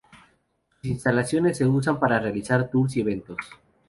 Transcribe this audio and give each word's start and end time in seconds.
Sus 0.81 0.89
instalaciones 0.89 1.57
se 1.59 1.67
usan 1.67 1.99
para 1.99 2.19
realizar 2.19 2.71
tours 2.71 2.97
y 2.97 3.01
eventos. 3.01 3.37